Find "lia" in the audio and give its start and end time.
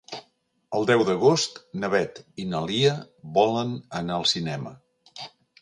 2.71-2.97